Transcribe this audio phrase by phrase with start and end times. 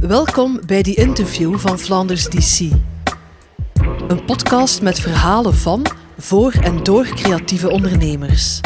[0.00, 2.70] Welkom bij die interview van Flanders DC.
[4.08, 5.86] Een podcast met verhalen van,
[6.18, 8.60] voor en door creatieve ondernemers.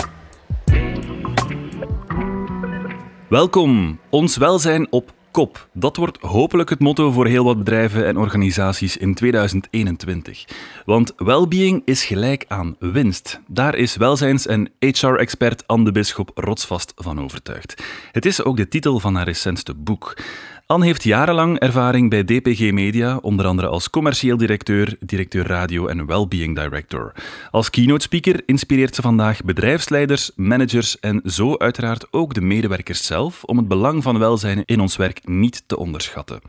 [3.29, 5.69] Welkom, ons welzijn op kop.
[5.73, 10.45] Dat wordt hopelijk het motto voor heel wat bedrijven en organisaties in 2021.
[10.85, 13.41] Want well-being is gelijk aan winst.
[13.46, 17.83] Daar is welzijns- en HR-expert Anne de Bisschop rotsvast van overtuigd.
[18.12, 20.17] Het is ook de titel van haar recentste boek.
[20.67, 26.07] Anne heeft jarenlang ervaring bij DPG Media, onder andere als commercieel directeur, directeur radio en
[26.07, 27.12] wellbeing director.
[27.51, 33.45] Als keynote speaker inspireert ze vandaag bedrijfsleiders, managers en zo uiteraard ook de medewerkers zelf
[33.45, 36.41] om het belang van welzijn in ons werk niet te onderschatten.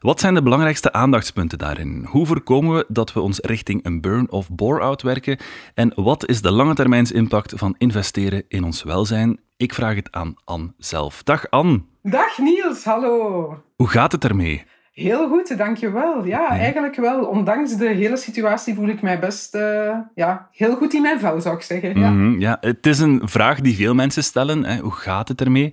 [0.00, 2.04] Wat zijn de belangrijkste aandachtspunten daarin?
[2.08, 5.38] Hoe voorkomen we dat we ons richting een burn- of bore-out werken?
[5.74, 9.40] En wat is de lange impact van investeren in ons welzijn?
[9.56, 11.22] Ik vraag het aan Anne zelf.
[11.22, 11.92] Dag Anne.
[12.10, 13.62] Dag Niels, hallo.
[13.76, 14.64] Hoe gaat het ermee?
[14.92, 16.24] Heel goed, dankjewel.
[16.24, 17.24] Ja, ja, eigenlijk wel.
[17.24, 21.40] Ondanks de hele situatie voel ik mij best uh, ja, heel goed in mijn vel,
[21.40, 21.98] zou ik zeggen.
[21.98, 22.10] Ja.
[22.10, 24.64] Mm -hmm, ja, het is een vraag die veel mensen stellen.
[24.64, 24.78] Hè.
[24.78, 25.72] Hoe gaat het ermee?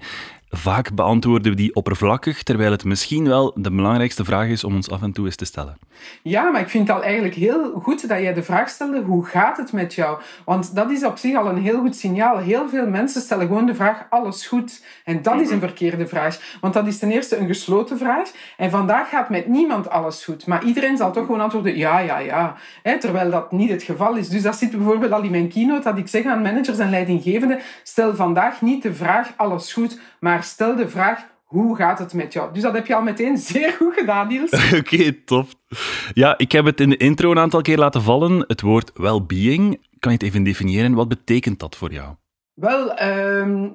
[0.54, 4.90] Vaak beantwoorden we die oppervlakkig, terwijl het misschien wel de belangrijkste vraag is om ons
[4.90, 5.78] af en toe eens te stellen.
[6.22, 9.26] Ja, maar ik vind het al eigenlijk heel goed dat jij de vraag stelde, hoe
[9.26, 10.20] gaat het met jou?
[10.46, 12.38] Want dat is op zich al een heel goed signaal.
[12.38, 14.84] Heel veel mensen stellen gewoon de vraag, alles goed?
[15.06, 16.58] En dat is een verkeerde vraag.
[16.62, 18.32] Want dat is ten eerste een gesloten vraag.
[18.58, 20.48] En vandaag gaat met niemand alles goed.
[20.48, 22.56] Maar iedereen zal toch gewoon antwoorden, ja, ja, ja.
[22.84, 24.30] Hè, terwijl dat niet het geval is.
[24.30, 27.60] Dus dat zit bijvoorbeeld al in mijn keynote, dat ik zeg aan managers en leidinggevenden,
[27.84, 32.34] stel vandaag niet de vraag, alles goed, maar stel de vraag, hoe gaat het met
[32.34, 32.54] jou?
[32.54, 34.52] Dus dat heb je al meteen zeer goed gedaan, Niels.
[34.66, 35.56] Oké, okay, tof.
[36.14, 38.44] Ja, ik heb het in de intro een aantal keer laten vallen.
[38.48, 39.86] Het woord well-being.
[40.00, 40.94] Kan je het even definiëren?
[40.94, 42.16] Wat betekent dat voor jou?
[42.62, 43.73] Wel, um,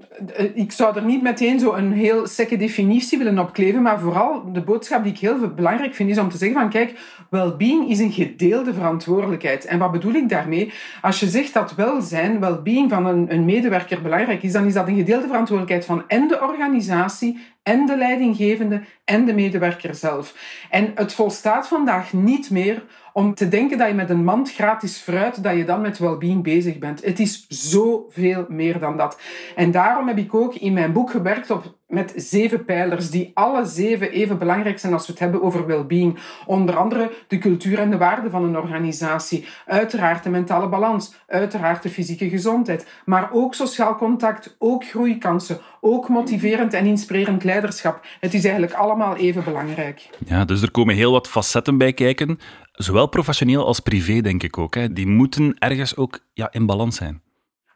[0.55, 4.61] ik zou er niet meteen zo een heel sekke definitie willen opkleven, maar vooral de
[4.61, 6.99] boodschap die ik heel belangrijk vind is om te zeggen van kijk,
[7.31, 9.65] well-being is een gedeelde verantwoordelijkheid.
[9.65, 10.73] En wat bedoel ik daarmee?
[11.03, 14.89] Als je zegt dat welzijn, well-being van een, een medewerker belangrijk is, dan is dat
[14.89, 20.35] een gedeelde verantwoordelijkheid van en de organisatie en de leidinggevende en de medewerker zelf.
[20.71, 24.99] En het volstaat vandaag niet meer om te denken dat je met een mand gratis
[24.99, 27.05] fruit, dat je dan met wellbeing bezig bent.
[27.05, 29.21] Het is zoveel meer dan dat.
[29.57, 33.65] En daarom heb ik ook in mijn boek gewerkt op met zeven pijlers die alle
[33.65, 36.19] zeven even belangrijk zijn als we het hebben over well-being.
[36.47, 41.83] Onder andere de cultuur en de waarden van een organisatie, uiteraard de mentale balans, uiteraard
[41.83, 48.07] de fysieke gezondheid, maar ook sociaal contact, ook groeikansen, ook motiverend en inspirerend leiderschap.
[48.21, 50.09] Het is eigenlijk allemaal even belangrijk.
[50.27, 52.39] Ja, dus er komen heel wat facetten bij kijken,
[52.73, 54.75] zowel professioneel als privé denk ik ook.
[54.75, 54.93] Hè.
[54.93, 57.25] Die moeten ergens ook ja, in balans zijn.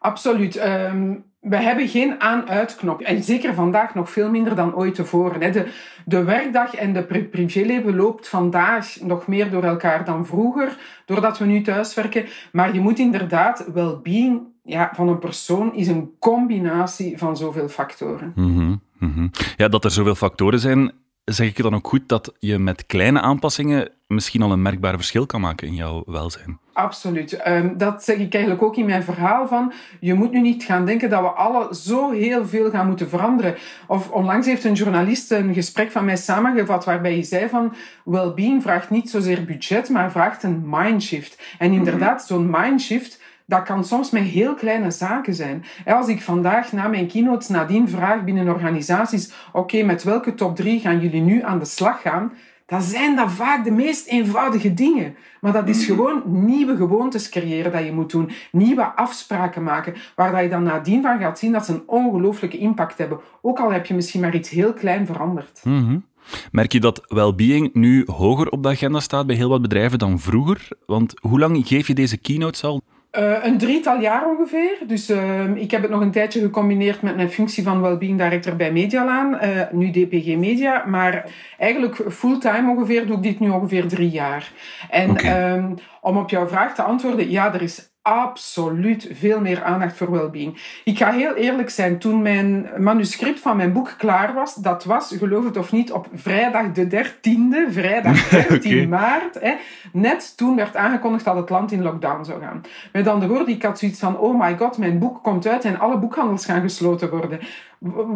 [0.00, 0.66] Absoluut.
[0.66, 3.00] Um, we hebben geen aan-uitknop.
[3.00, 5.52] En zeker vandaag nog veel minder dan ooit tevoren.
[5.52, 5.66] De,
[6.04, 11.44] de werkdag en de privéleven loopt vandaag nog meer door elkaar dan vroeger, doordat we
[11.44, 12.26] nu thuiswerken.
[12.52, 18.32] Maar je moet inderdaad, well-being ja, van een persoon is een combinatie van zoveel factoren.
[18.34, 19.30] Mm -hmm.
[19.56, 20.92] Ja, dat er zoveel factoren zijn,
[21.24, 25.26] zeg ik dan ook goed dat je met kleine aanpassingen misschien al een merkbaar verschil
[25.26, 26.58] kan maken in jouw welzijn?
[26.72, 27.46] Absoluut.
[27.48, 30.86] Um, dat zeg ik eigenlijk ook in mijn verhaal van, je moet nu niet gaan
[30.86, 33.54] denken dat we alle zo heel veel gaan moeten veranderen.
[33.86, 38.62] Of onlangs heeft een journalist een gesprek van mij samengevat waarbij hij zei van, well-being
[38.62, 41.42] vraagt niet zozeer budget, maar vraagt een mindshift.
[41.58, 45.64] En inderdaad, zo'n mindshift dat kan soms met heel kleine zaken zijn.
[45.86, 50.80] Als ik vandaag na mijn keynotes nadien vraag binnen organisaties, oké, met welke top drie
[50.80, 52.32] gaan jullie nu aan de slag gaan?
[52.70, 55.14] Dan zijn dat vaak de meest eenvoudige dingen.
[55.40, 58.30] Maar dat is gewoon nieuwe gewoontes creëren dat je moet doen.
[58.52, 62.58] Nieuwe afspraken maken, waar dat je dan nadien van gaat zien dat ze een ongelooflijke
[62.58, 63.20] impact hebben.
[63.42, 65.60] Ook al heb je misschien maar iets heel klein veranderd.
[65.64, 66.04] Mm -hmm.
[66.52, 70.18] Merk je dat well-being nu hoger op de agenda staat bij heel wat bedrijven dan
[70.18, 70.68] vroeger?
[70.86, 72.82] Want hoe lang geef je deze keynotes al?
[73.18, 74.78] Uh, een drietal jaar ongeveer.
[74.86, 78.56] Dus uh, ik heb het nog een tijdje gecombineerd met mijn functie van Wellbeing Director
[78.56, 80.84] bij Medialaan, uh, nu DPG Media.
[80.86, 81.24] Maar
[81.58, 84.52] eigenlijk fulltime ongeveer doe ik dit nu ongeveer drie jaar.
[84.90, 85.56] En okay.
[85.56, 90.10] um, om op jouw vraag te antwoorden, ja, er is absoluut veel meer aandacht voor
[90.10, 90.80] wellbeing.
[90.84, 95.14] Ik ga heel eerlijk zijn, toen mijn manuscript van mijn boek klaar was, dat was,
[95.18, 98.86] geloof het of niet, op vrijdag de 13e, vrijdag 13 okay.
[98.86, 99.54] maart, hè,
[99.92, 102.60] net toen werd aangekondigd dat het land in lockdown zou gaan.
[102.92, 105.78] Met andere woorden, ik had zoiets van, oh my god, mijn boek komt uit en
[105.78, 107.40] alle boekhandels gaan gesloten worden.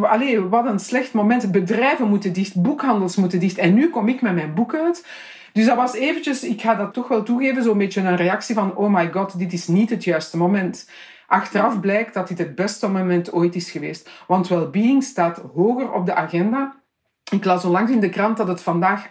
[0.02, 1.52] Allee, wat een slecht moment.
[1.52, 3.58] Bedrijven moeten dicht, boekhandels moeten dicht.
[3.58, 5.06] En nu kom ik met mijn boek uit.
[5.54, 8.76] Dus dat was eventjes, ik ga dat toch wel toegeven, zo'n beetje een reactie van,
[8.76, 10.90] oh my god, dit is niet het juiste moment.
[11.26, 14.10] Achteraf blijkt dat dit het beste moment ooit is geweest.
[14.26, 16.82] Want well-being staat hoger op de agenda
[17.30, 19.06] Ik las onlangs in de krant dat het vandaag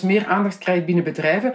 [0.00, 1.54] 68% meer aandacht krijgt binnen bedrijven.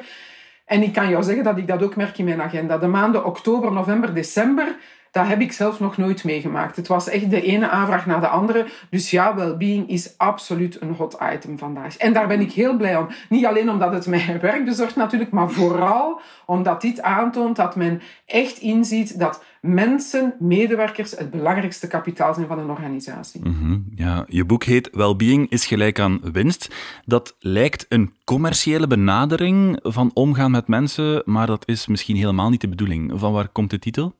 [0.65, 2.77] En ik kan jou zeggen dat ik dat ook merk in mijn agenda.
[2.77, 4.75] De maanden oktober, november, december
[5.11, 6.75] dat heb ik zelf nog nooit meegemaakt.
[6.75, 8.65] Het was echt de ene aanvraag na de andere.
[8.89, 11.97] Dus ja, well-being is absoluut een hot item vandaag.
[11.97, 13.07] En daar ben ik heel blij om.
[13.29, 18.01] Niet alleen omdat het mij werk bezorgt natuurlijk, maar vooral omdat dit aantoont dat men
[18.25, 23.41] echt inziet dat mensen, medewerkers, het belangrijkste kapitaal zijn van een organisatie.
[23.47, 26.75] Mhm, ja, je boek heet Wellbeing is gelijk aan winst.
[27.05, 32.61] Dat lijkt een commerciële benadering van omgaan met mensen, maar dat is misschien helemaal niet
[32.61, 33.11] de bedoeling.
[33.15, 34.17] Van waar komt de titel?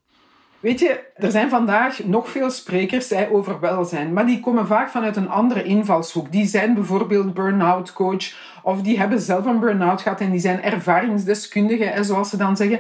[0.60, 5.16] Weet je, er zijn vandaag nog veel sprekers over welzijn, maar die komen vaak vanuit
[5.16, 6.32] een andere invalshoek.
[6.32, 8.34] Die zijn bijvoorbeeld burn-out coach
[8.64, 12.80] of die hebben zelf een burn-out gehad en die zijn ervaringsdeskundigen, zoals ze dan zeggen.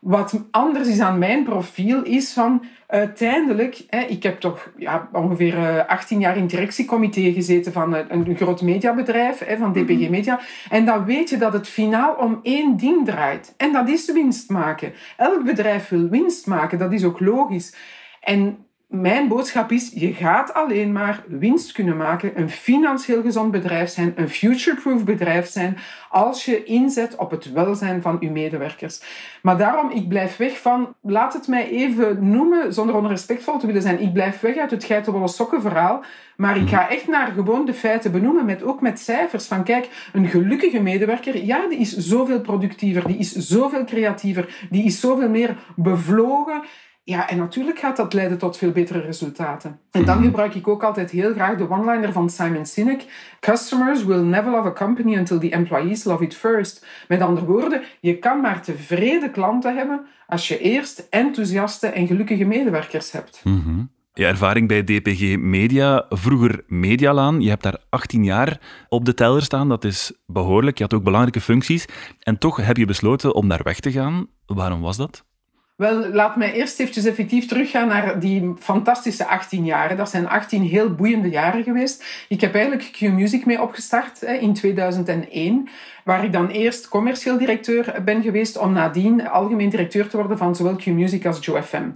[0.00, 5.86] Wat anders is aan mijn profiel is van uiteindelijk, hè, ik heb toch ja, ongeveer
[5.86, 10.00] 18 eh, jaar in het directiecomité gezeten van een, een groot mediabedrijf, hè, van DPG
[10.00, 10.10] mhm.
[10.10, 10.40] Media.
[10.70, 13.54] En dan weet je dat het finaal om één ding draait.
[13.56, 14.92] En dat is winst maken.
[15.16, 17.76] Elk bedrijf wil winst maken, dat is ook logisch.
[18.20, 23.90] En mijn boodschap is, je gaat alleen maar winst kunnen maken, een financieel gezond bedrijf
[23.90, 25.76] zijn, een future-proof bedrijf zijn,
[26.10, 29.00] als je inzet op het welzijn van je medewerkers.
[29.42, 33.82] Maar daarom, ik blijf weg van, laat het mij even noemen, zonder onrespectvol te willen
[33.82, 36.04] zijn, ik blijf weg uit het geitenwolle sokken verhaal,
[36.36, 39.46] maar ik ga echt naar gewoon de feiten benoemen, met, ook met cijfers.
[39.46, 44.84] Van kijk, een gelukkige medewerker, ja, die is zoveel productiever, die is zoveel creatiever, die
[44.84, 46.62] is zoveel meer bevlogen.
[47.08, 49.78] Ja, en natuurlijk gaat dat leiden tot veel betere resultaten.
[49.90, 50.24] En dan mhm.
[50.24, 53.04] gebruik ik ook altijd heel graag de one-liner van Simon Sinek.
[53.40, 56.86] Customers will never love a company until the employees love it first.
[57.08, 62.44] Met andere woorden, je kan maar tevreden klanten hebben als je eerst enthousiaste en gelukkige
[62.44, 63.40] medewerkers hebt.
[63.44, 67.40] Mm Je ervaring bij DPG Media, vroeger Medialaan.
[67.40, 69.68] Je hebt daar 18 jaar op de teller staan.
[69.68, 70.76] Dat is behoorlijk.
[70.78, 71.84] Je had ook belangrijke functies.
[72.18, 74.26] En toch heb je besloten om daar weg te gaan.
[74.46, 75.26] Waarom was dat?
[75.78, 79.96] Wel, laat mij eerst eventjes effectief teruggaan naar die fantastische 18 jaren.
[79.96, 82.04] Dat zijn 18 heel boeiende jaren geweest.
[82.28, 85.68] Ik heb eigenlijk Q-Music mee opgestart hè, in 2001,
[86.04, 90.56] waar ik dan eerst commercieel directeur ben geweest, om nadien algemeen directeur te worden van
[90.56, 91.90] zowel Q-Music als Joe FM.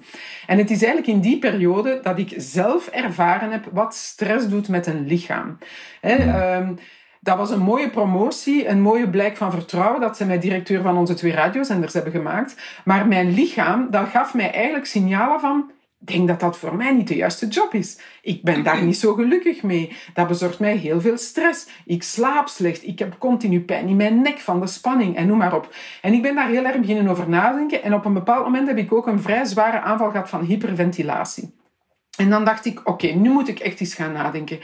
[0.47, 4.69] En het is eigenlijk in die periode dat ik zelf ervaren heb wat stress doet
[4.69, 5.59] met een lichaam.
[6.01, 6.75] Hè, ehm,
[7.25, 10.97] dat was een mooie promotie, een mooie blijk van vertrouwen dat ze mij directeur van
[10.97, 12.57] onze twee radiozenders hebben gemaakt.
[12.85, 15.71] Maar mijn lichaam, dat gaf mij eigenlijk signalen van,
[16.01, 17.99] ik denk dat dat voor mij niet de juiste job is.
[18.23, 19.97] Ik ben daar niet zo gelukkig mee.
[20.15, 21.69] Dat bezorgt mij heel veel stress.
[21.85, 22.87] Ik slaap slecht.
[22.87, 25.75] Ik heb continu pijn in mijn nek van de spanning en noem maar op.
[26.01, 27.83] En ik ben daar heel erg beginnen over nadenken.
[27.83, 31.55] En op een bepaald moment heb ik ook een vrij zware aanval gehad van hyperventilatie.
[32.17, 34.61] En dan dacht ik, oké, nu moet ik echt eens gaan nadenken.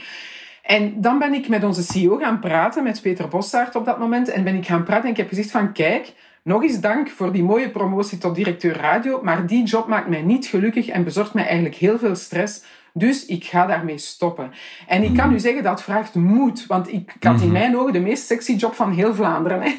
[0.69, 4.29] En dan ben ik met onze CEO gaan praten, met Peter Bossaert op dat moment.
[4.29, 6.13] En ben ik gaan praten en ik heb gezegd van, kijk,
[6.43, 10.21] nog eens dank voor die mooie promotie tot directeur radio, maar die job maakt mij
[10.21, 12.63] niet gelukkig en bezorgt mij eigenlijk heel veel stress.
[12.93, 14.51] Dus ik ga daarmee stoppen.
[14.87, 16.65] En ik kan u zeggen, dat vraagt moed.
[16.67, 17.51] Want ik had in mhm.
[17.51, 19.61] mijn ogen de meest sexy job van heel Vlaanderen.
[19.61, 19.69] Hè.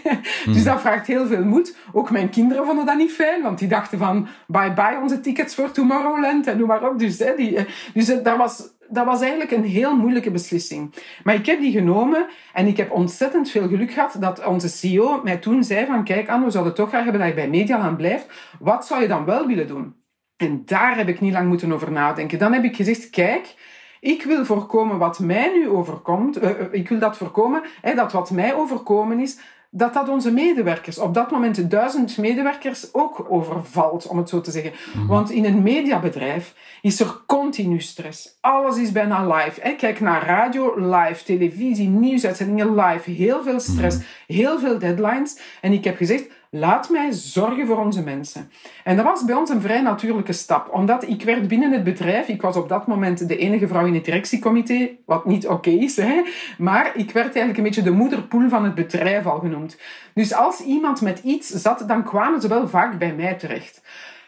[0.45, 0.65] Dus mhm.
[0.65, 1.77] dat vraagt heel veel moed.
[1.93, 3.43] Ook mijn kinderen vonden dat niet fijn.
[3.43, 6.47] Want die dachten van, bye bye onze tickets voor Tomorrowland.
[6.47, 6.99] En noem maar op.
[6.99, 10.95] Dus, hè, die, dus dat was dat was eigenlijk een heel moeilijke beslissing.
[11.25, 15.21] Maar ik heb die genomen en ik heb ontzettend veel geluk gehad dat onze CEO
[15.23, 17.97] mij toen zei van kijk Anne, we zouden toch graag hebben dat je bij Medialand
[17.97, 18.27] blijft.
[18.59, 19.95] Wat zou je dan wel willen doen?
[20.37, 22.39] En daar heb ik niet lang moeten over nadenken.
[22.39, 23.55] Dan heb ik gezegd, kijk,
[24.01, 26.43] ik wil voorkomen wat mij nu overkomt.
[26.43, 27.63] Uh, ik wil dat voorkomen,
[27.95, 29.39] dat wat mij overkomen is,
[29.71, 34.51] dat dat onze medewerkers, op dat moment duizend medewerkers, ook overvalt, om het zo te
[34.51, 34.73] zeggen.
[34.95, 35.07] Mhm.
[35.07, 38.39] Want in een mediabedrijf is er continu stress.
[38.41, 39.75] Alles is bijna live.
[39.77, 43.11] Kijk naar radio, live, televisie, nieuwsuitzendingen, live.
[43.11, 44.07] Heel veel stress, mhm.
[44.27, 45.41] heel veel deadlines.
[45.61, 48.51] En ik heb gezegd, laat mij zorgen voor onze mensen.
[48.85, 52.29] En dat was bij ons een vrij natuurlijke stap, omdat ik werd binnen het bedrijf,
[52.29, 55.97] ik was op dat moment de enige vrouw in het directiecomité, wat niet oké is,
[55.97, 56.23] hè,
[56.59, 59.79] maar ik werd eigenlijk een beetje de moederpoel van het bedrijf al genoemd.
[60.15, 63.83] Dus als iemand met iets zat, dan kwamen ze wel vaak bij mij terecht.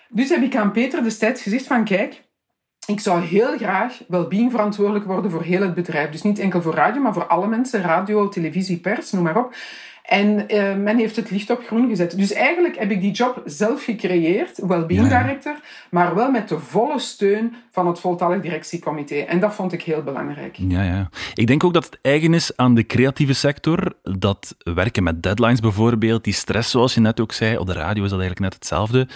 [0.09, 2.23] Dus heb ik aan Peter destijds gezegd van, kijk,
[2.87, 6.11] ik zou heel graag well-being verantwoordelijk worden voor heel het bedrijf.
[6.11, 9.55] Dus niet enkel voor radio, maar voor alle mensen, radio, televisie, pers, noem maar op.
[10.03, 12.17] En uh, men heeft het licht op groen gezet.
[12.17, 15.57] Dus eigenlijk heb ik die job zelf gecreëerd, well-being director,
[15.91, 19.15] maar wel met de volle steun van het voltallig directiecomité.
[19.15, 20.57] En dat vond ik heel belangrijk.
[20.57, 21.09] Ja, ja.
[21.35, 25.61] Ik denk ook dat het eigen is aan de creatieve sector, dat werken met deadlines
[25.61, 28.55] bijvoorbeeld, die stress zoals je net ook zei, op de radio is dat eigenlijk net
[28.55, 29.09] hetzelfde.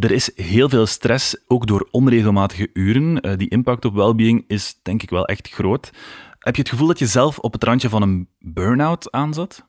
[0.00, 3.26] Er is heel veel stress, ook door onregelmatige uren.
[3.26, 5.90] Uh, die impact op well-being is denk ik wel echt groot.
[6.38, 9.66] Heb je het gevoel dat je zelf op het randje van een burn-out aanzat?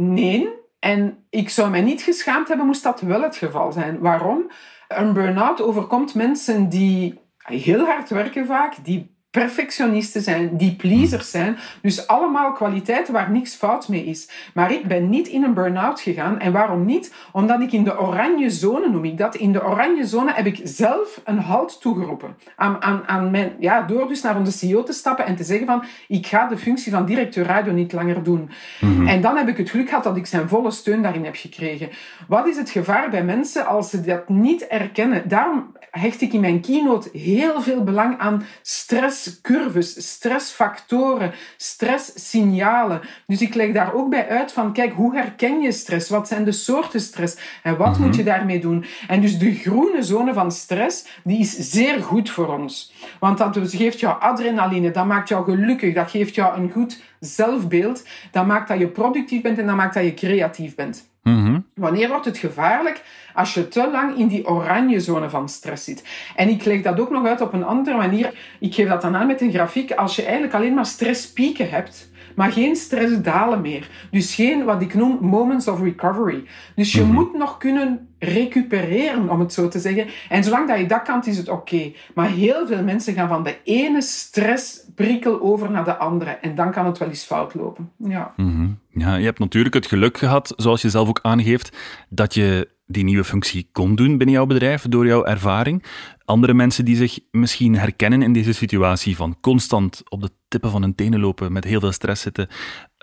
[0.00, 0.48] Nee,
[0.78, 3.98] en ik zou mij niet geschaamd hebben moest dat wel het geval zijn.
[3.98, 4.50] Waarom?
[4.88, 11.56] Een burn-out overkomt mensen die heel hard werken vaak, die perfectionisten zijn, die pleasers zijn.
[11.82, 14.28] Dus allemaal kwaliteiten waar niks fout mee is.
[14.54, 16.40] Maar ik ben niet in een burn-out gegaan.
[16.40, 17.14] En waarom niet?
[17.32, 20.60] Omdat ik in de oranje zone, noem ik dat, in de oranje zone heb ik
[20.64, 22.36] zelf een halt toegeroepen.
[22.56, 25.66] Aan, aan, aan mijn, ja, door dus naar onze CEO te stappen en te zeggen
[25.66, 28.50] van, ik ga de functie van directeur radio niet langer doen.
[28.80, 29.06] Mhm.
[29.06, 31.88] En dan heb ik het geluk gehad dat ik zijn volle steun daarin heb gekregen.
[32.28, 35.28] Wat is het gevaar bij mensen als ze dat niet erkennen?
[35.28, 43.00] Daarom hecht ik in mijn keynote heel veel belang aan stresscurves, stressfactoren, stresssignalen.
[43.26, 46.10] Dus ik leg daar ook bij uit van, kijk, hoe herken je stress?
[46.10, 47.36] Wat zijn de soorten stress?
[47.62, 48.30] En wat moet je mhm.
[48.30, 48.84] daarmee doen?
[49.08, 52.92] En dus de groene zone van stress, die is zeer goed voor ons.
[53.20, 58.04] Want dat geeft jou adrenaline, dat maakt jou gelukkig, dat geeft jou een goed zelfbeeld,
[58.30, 61.08] dat maakt dat je productief bent en dat maakt dat je creatief bent.
[61.22, 61.55] Mhm.
[61.80, 63.02] Wanneer wordt het gevaarlijk?
[63.34, 66.04] Als je te lang in die oranje zone van stress zit.
[66.36, 68.32] En ik leg dat ook nog uit op een andere manier.
[68.60, 69.92] Ik geef dat dan aan met een grafiek.
[69.92, 73.88] Als je eigenlijk alleen maar stresspieken hebt, maar geen stressdalen meer.
[74.10, 76.44] Dus geen wat ik noem moments of recovery.
[76.74, 77.12] Dus je mhm.
[77.12, 80.06] moet nog kunnen recupereren, om het zo te zeggen.
[80.28, 81.92] En zolang dat je dat kan, is het oké.
[82.14, 86.30] Maar heel veel mensen gaan van de ene stressprikkel over naar de andere.
[86.30, 87.90] En dan kan het wel eens fout lopen.
[87.96, 88.32] Ja.
[88.36, 88.68] Mhm.
[88.90, 91.76] ja, je hebt natuurlijk het geluk gehad, zoals je zelf ook aangeeft,
[92.08, 95.84] dat je die nieuwe functie kon doen binnen jouw bedrijf door jouw ervaring.
[96.24, 100.82] Andere mensen die zich misschien herkennen in deze situatie van constant op de tippen van
[100.82, 102.48] hun tenen lopen, met heel veel stress zitten,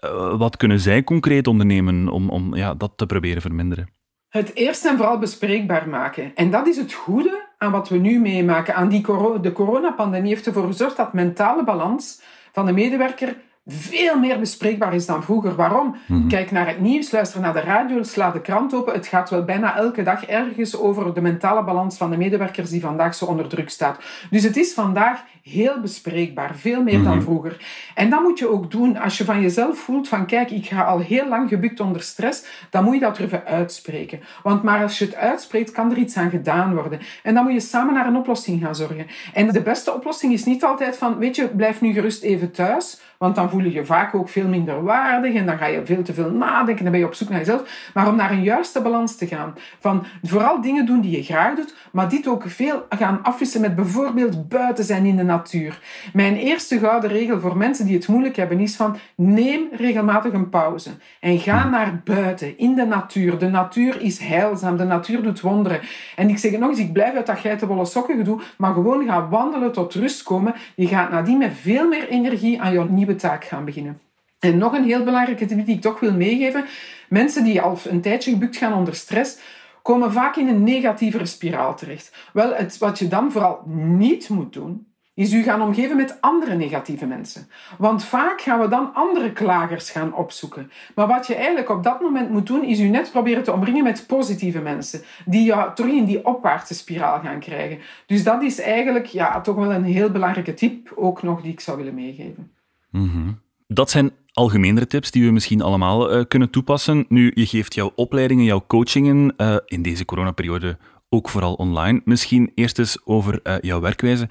[0.03, 3.87] uh, wat kunnen zij concreet ondernemen om, om ja, dat te proberen verminderen?
[4.33, 6.31] Het eerst en vooral bespreekbaar maken.
[6.35, 8.75] En dat is het goede aan wat we nu meemaken.
[8.75, 9.01] Aan die
[9.41, 12.21] de coronapandemie heeft ervoor gezorgd dat mentale balans
[12.51, 13.35] van de medewerker
[13.67, 15.55] veel meer bespreekbaar is dan vroeger.
[15.55, 15.95] Waarom?
[16.07, 16.27] Mhm.
[16.27, 18.93] Kijk naar het nieuws, luister naar de radio, sla de krant open.
[18.93, 22.81] Het gaat wel bijna elke dag ergens over de mentale balans van de medewerkers die
[22.81, 24.03] vandaag zo onder druk staat.
[24.29, 27.21] Dus het is vandaag heel bespreekbaar, veel meer dan mhm.
[27.21, 27.65] vroeger.
[27.95, 30.83] En dat moet je ook doen als je van jezelf voelt van kijk, ik ga
[30.83, 34.19] al heel lang gebukt onder stress, dan moet je dat durven uitspreken.
[34.43, 36.99] Want maar als je het uitspreekt, kan er iets aan gedaan worden.
[37.23, 39.07] En dan moet je samen naar een oplossing gaan zorgen.
[39.33, 43.01] En de beste oplossing is niet altijd van, weet je, blijf nu gerust even thuis,
[43.17, 46.03] want dan voel je je vaak ook veel minder waardig en dan ga je veel
[46.03, 47.89] te veel nadenken, dan ben je op zoek naar jezelf.
[47.93, 51.55] Maar om naar een juiste balans te gaan, van vooral dingen doen die je graag
[51.55, 55.79] doet, maar dit ook veel gaan afwisselen met bijvoorbeeld buiten zijn in de natuur.
[56.13, 60.49] Mijn eerste gouden regel voor mensen die het moeilijk hebben is van neem regelmatig een
[60.49, 63.37] pauze en ga naar buiten, in de natuur.
[63.37, 65.81] De natuur is heilzaam, de natuur doet wonderen.
[66.15, 69.05] En ik zeg het nog eens, ik blijf uit dat geitenwolle sokken gedoe, maar gewoon
[69.05, 70.53] ga wandelen tot rust komen.
[70.75, 73.99] Je gaat nadien met veel meer energie aan jouw nieuwe taak gaan beginnen.
[74.39, 76.65] En nog een heel belangrijke tip die ik toch wil meegeven.
[77.09, 79.37] Mensen die al een tijdje gebukt gaan onder stress,
[79.81, 82.15] komen vaak in een negatievere spiraal terecht.
[82.33, 83.61] Wel, het, wat je dan vooral
[83.97, 87.47] niet moet doen, is u gaan omgeven met andere negatieve mensen.
[87.77, 90.71] Want vaak gaan we dan andere klagers gaan opzoeken.
[90.95, 93.83] Maar wat je eigenlijk op dat moment moet doen, is u net proberen te omringen
[93.83, 97.79] met positieve mensen, die jou terug in die opwaartse spiraal gaan krijgen.
[98.05, 101.59] Dus dat is eigenlijk ja, toch wel een heel belangrijke tip, ook nog die ik
[101.59, 102.51] zou willen meegeven.
[102.91, 103.31] Mhm.
[103.67, 107.05] Dat zijn algemenere tips die we misschien allemaal uh, kunnen toepassen.
[107.07, 110.77] Nu, je geeft jouw opleidingen, jouw coachingen uh, in deze coronaperiode
[111.13, 112.01] ook vooral online.
[112.05, 114.29] Misschien eerst eens over uh, jouw werkwijze.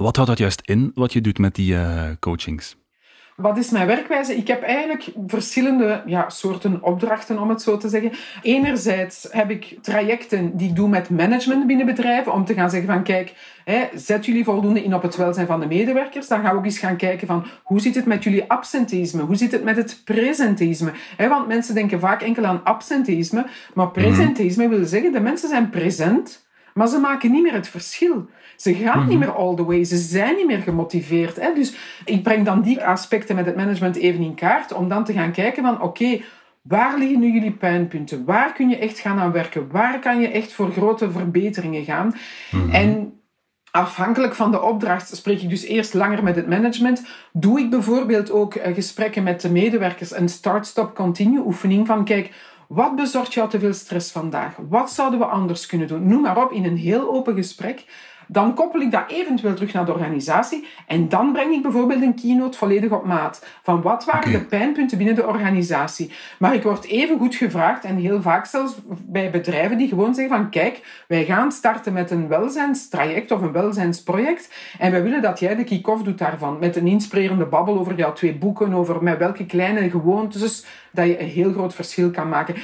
[0.00, 1.76] Wat houdt dat juist in, wat je doet met die
[2.20, 2.76] coachings?
[3.36, 4.36] Wat is mijn werkwijze?
[4.36, 8.12] Ik heb eigenlijk verschillende ja, soorten opdrachten, om het zo te zeggen.
[8.42, 12.88] Enerzijds heb ik trajecten die ik doe met management binnen bedrijven, om te gaan zeggen
[12.88, 16.28] van kijk, hè, zet jullie voldoende in op het welzijn van de medewerkers.
[16.28, 19.22] Dan gaan we ook eens gaan kijken van hoe zit het met jullie absenteïsme?
[19.22, 20.92] Hoe zit het met het presenteïsme?
[21.16, 23.94] Hè, want mensen denken vaak enkel aan absenteïsme, maar mhm.
[23.94, 26.48] presenteïsme wil zeggen de mensen zijn present,
[26.80, 28.28] maar ze maken niet meer het verschil.
[28.56, 29.18] Ze gaan niet mhm.
[29.18, 29.84] meer all the way.
[29.84, 31.36] Ze zijn niet meer gemotiveerd.
[31.36, 31.54] Hè?
[31.54, 35.12] Dus ik breng dan die aspecten met het management even in kaart om dan te
[35.12, 36.20] gaan kijken van oké,
[36.62, 38.24] waar liggen nu jullie pijnpunten?
[38.24, 39.70] Waar kun je echt gaan aan werken?
[39.70, 42.14] Waar kan je echt voor grote verbeteringen gaan?
[42.50, 42.70] Mhm.
[42.70, 43.20] En
[43.72, 47.06] Afhankelijk van de opdracht spreek ik dus eerst langer met het management.
[47.32, 52.30] Doe ik bijvoorbeeld ook eh, gesprekken met de medewerkers, een start-stop-continue oefening van kijk,
[52.70, 54.56] wat bezorgt jou te veel stress vandaag?
[54.68, 56.08] Wat zouden we anders kunnen doen?
[56.08, 57.84] Noem maar op in een heel open gesprek
[58.32, 62.14] Dan koppel ik dat eventueel terug naar de organisatie en dan breng ik bijvoorbeeld een
[62.14, 63.46] keynote volledig op maat.
[63.62, 66.10] Van wat waren de pijnpunten binnen de organisatie?
[66.38, 70.36] Maar ik word even goed gevraagd en heel vaak zelfs bij bedrijven die gewoon zeggen
[70.36, 75.38] van kijk, wij gaan starten met een welzijnstraject of een welzijnsproject en wij willen dat
[75.38, 79.18] jij de kick-off doet daarvan met een inspirerende babbel over jouw twee boeken, over met
[79.18, 82.54] welke kleine gewoontes dat je een heel groot verschil kan maken.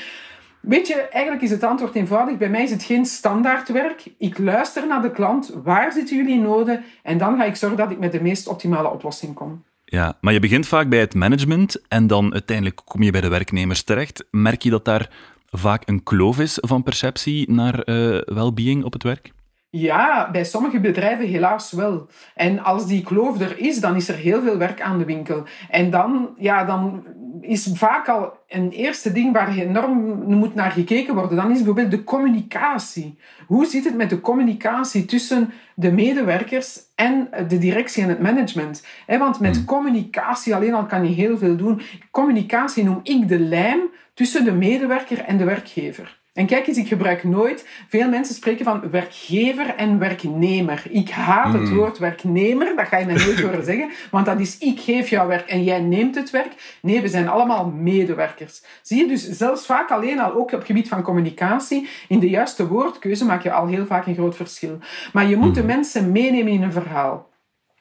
[0.67, 2.37] Weet je, eigenlijk is het antwoord eenvoudig.
[2.37, 4.05] Bij mij is het geen standaardwerk.
[4.19, 5.53] Ik luister naar de klant.
[5.63, 6.85] Waar zitten jullie noden?
[7.03, 9.65] En dan ga ik zorgen dat ik met de meest optimale oplossing kom.
[9.85, 13.29] Ja, maar je begint vaak bij het management en dan uiteindelijk kom je bij de
[13.29, 14.25] werknemers terecht.
[14.31, 15.11] Merk je dat daar
[15.51, 19.33] vaak een kloof is van perceptie naar uh, well-being op het werk?
[19.79, 22.07] Ja, bij sommige bedrijven helaas wel.
[22.35, 25.45] En als die kloof er is, dan is er heel veel werk aan de winkel.
[25.71, 27.05] En dan, ja, dan
[27.41, 31.37] is vaak al een eerste ding waar enorm moet naar gekeken worden.
[31.37, 33.19] Dan is bijvoorbeeld de communicatie.
[33.47, 38.87] Hoe zit het met de communicatie tussen de medewerkers en de directie en het management?
[39.07, 39.65] Want met hmm.
[39.65, 41.81] communicatie alleen al kan je heel veel doen.
[42.11, 43.81] Communicatie noem ik de lijm
[44.15, 46.25] tussen de medewerker en de werkgever.
[46.37, 47.69] En kijk eens, ik gebruik nooit.
[47.89, 50.83] Veel mensen spreken van werkgever en werknemer.
[50.91, 51.77] Ik haat het hmm.
[51.77, 55.29] woord werknemer, dat ga je mij nooit horen zeggen, want dat is ik geef jou
[55.29, 56.79] werk en jij neemt het werk.
[56.83, 58.63] Nee, we zijn allemaal medewerkers.
[58.83, 62.29] Zie je dus zelfs vaak alleen al, ook op het gebied van communicatie, in de
[62.29, 64.79] juiste woordkeuze maak je al heel vaak een groot verschil.
[65.13, 65.69] Maar je moet de hmm.
[65.69, 67.35] mensen meenemen in een verhaal.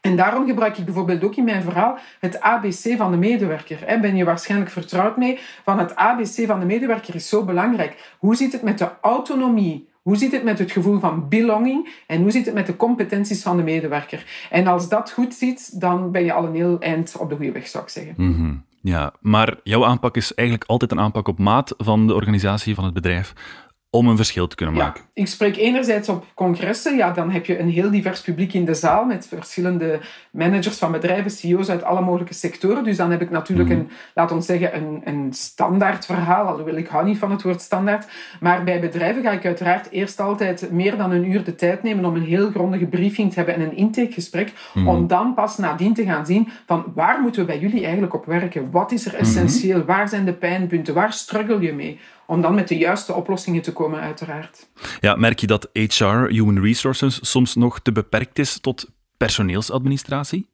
[0.06, 4.00] En daarom gebruik ik bijvoorbeeld ook in mijn verhaal het ABC van de medewerker.
[4.02, 5.40] Ben je waarschijnlijk vertrouwd mee?
[5.64, 8.16] Van het ABC van de medewerker is zo belangrijk.
[8.20, 9.90] Hoe zit het met de autonomie?
[10.02, 11.90] Hoe zit het met het gevoel van belonging?
[12.08, 14.48] En hoe zit het met de competenties van de medewerker?
[14.50, 17.52] En als dat goed zit, dan ben je al een heel eind op de goede
[17.52, 18.14] weg, zou ik zeggen.
[18.18, 18.54] Mhm.
[18.82, 22.84] Ja, maar jouw aanpak is eigenlijk altijd een aanpak op maat van de organisatie van
[22.84, 23.34] het bedrijf
[23.96, 25.02] om een verschil te kunnen maken.
[25.02, 26.98] Ja, ik spreek enerzijds op congressen.
[26.98, 30.00] Ja, dan heb je een heel divers publiek in de zaal met verschillende
[30.32, 32.84] managers van bedrijven, CEO's uit alle mogelijke sectoren.
[32.84, 33.78] Dus dan heb ik natuurlijk mhm.
[33.78, 36.48] een, laat ons zeggen, een, een standaard verhaal.
[36.48, 38.08] Alhoewel ik hou niet van het woord standaard.
[38.40, 42.06] Maar bij bedrijven ga ik uiteraard eerst altijd meer dan een uur de tijd nemen
[42.06, 44.54] om een heel grondige briefing te hebben en een intakegesprek.
[44.74, 48.14] Mm Om dan pas nadien te gaan zien van waar moeten we bij jullie eigenlijk
[48.14, 48.72] op werken?
[48.72, 49.22] Wat is er mhm.
[49.22, 49.84] essentieel?
[49.84, 50.94] Waar zijn de pijnpunten?
[50.94, 52.00] Waar struggle je mee?
[52.28, 54.70] Om dan met de juiste oplossingen te komen, uiteraard.
[55.00, 60.54] Ja, merk je dat HR, Human Resources, soms nog te beperkt is tot personeelsadministratie?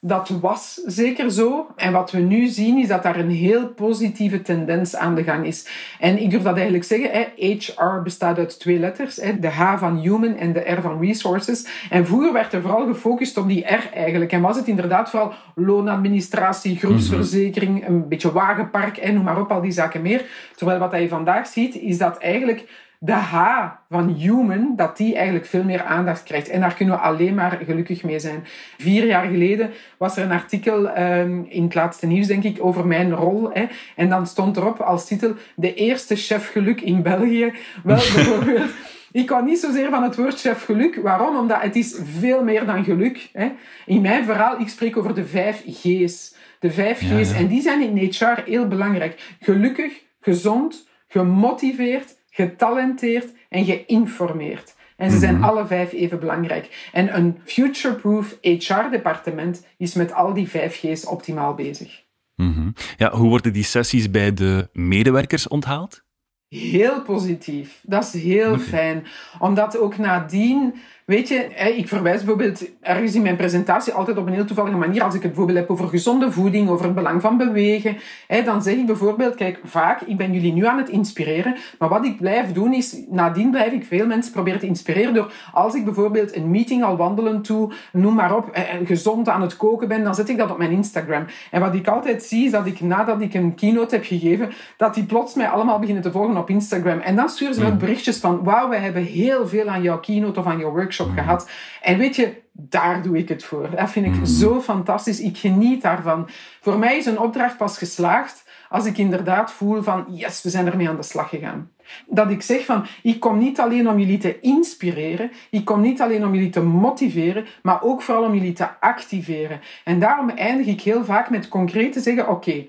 [0.00, 1.66] Dat was zeker zo.
[1.76, 5.46] En wat we nu zien is dat daar een heel positieve tendens aan de gang
[5.46, 5.68] is.
[6.00, 7.26] En ik durf dat eigenlijk zeggen.
[7.36, 9.14] HR bestaat uit twee letters.
[9.14, 11.66] De H van human en de R van resources.
[11.90, 14.32] En vroeger werd er vooral gefocust op die R eigenlijk.
[14.32, 19.72] En was het inderdaad vooral loonadministratie, groepsverzekering, een beetje wagenpark, noem maar op, al die
[19.72, 20.24] zaken meer.
[20.56, 25.46] Terwijl wat je vandaag ziet, is dat eigenlijk de H van human, dat die eigenlijk
[25.46, 26.48] veel meer aandacht krijgt.
[26.48, 28.44] En daar kunnen we alleen maar gelukkig mee zijn.
[28.78, 32.86] Vier jaar geleden was er een artikel um, in het laatste nieuws, denk ik, over
[32.86, 33.50] mijn rol.
[33.52, 33.66] Hè.
[33.96, 37.52] En dan stond erop als titel de eerste chef geluk in België.
[37.84, 38.70] Wel, bijvoorbeeld...
[39.12, 40.96] Ik hou niet zozeer van het woord chef geluk.
[40.96, 41.36] Waarom?
[41.36, 43.28] Omdat het is veel meer dan geluk.
[43.32, 43.48] Hè.
[43.86, 46.34] In mijn verhaal, ik spreek over de vijf G's.
[46.58, 47.32] De vijf G's.
[47.32, 49.36] En die zijn in HR heel belangrijk.
[49.40, 54.76] Gelukkig, gezond, gemotiveerd, getalenteerd en geïnformeerd.
[54.96, 55.44] En ze zijn mhm.
[55.44, 56.88] alle vijf even belangrijk.
[56.92, 62.02] En een future-proof HR-departement is met al die vijf G's optimaal bezig.
[62.34, 66.04] Mm Ja, hoe worden die sessies bij de medewerkers onthaald?
[66.48, 67.80] Heel positief.
[67.82, 69.06] Dat is heel fijn.
[69.38, 70.74] Omdat ook nadien
[71.08, 71.36] Weet je,
[71.76, 75.02] ik verwijs bijvoorbeeld ergens in mijn presentatie altijd op een heel toevallige manier.
[75.02, 77.96] Als ik het bijvoorbeeld heb over gezonde voeding, over het belang van bewegen,
[78.44, 82.04] dan zeg ik bijvoorbeeld, kijk, vaak, ik ben jullie nu aan het inspireren, maar wat
[82.04, 85.84] ik blijf doen is, nadien blijf ik veel mensen proberen te inspireren door, als ik
[85.84, 88.50] bijvoorbeeld een meeting al wandelen toe, noem maar op,
[88.84, 91.24] gezond aan het koken ben, dan zet ik dat op mijn Instagram.
[91.50, 94.94] En wat ik altijd zie, is dat ik nadat ik een keynote heb gegeven, dat
[94.94, 96.98] die plots mij allemaal beginnen te volgen op Instagram.
[96.98, 97.78] En dan sturen ze me mm.
[97.78, 101.24] berichtjes van, wauw, wij hebben heel veel aan jouw keynote of aan jouw workshop workshop
[101.24, 101.50] gehad.
[101.82, 103.70] En weet je, daar doe ik het voor.
[103.76, 104.26] Dat vind ik mm.
[104.26, 105.20] zo fantastisch.
[105.20, 106.28] Ik geniet daarvan.
[106.60, 110.66] Voor mij is een opdracht pas geslaagd als ik inderdaad voel van, yes, we zijn
[110.66, 111.70] ermee aan de slag gegaan.
[112.06, 116.00] Dat ik zeg van, ik kom niet alleen om jullie te inspireren, ik kom niet
[116.00, 119.60] alleen om jullie te motiveren, maar ook vooral om jullie te activeren.
[119.84, 122.66] En daarom eindig ik heel vaak met concreet te zeggen, oké,